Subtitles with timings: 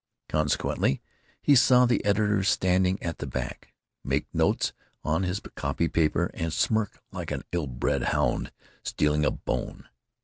[0.29, 0.99] Consequently
[1.43, 6.51] he saw the editor, standing at the back, make notes on his copy paper and
[6.51, 8.51] smirk like an ill bred hound
[8.83, 9.87] stealing a bone.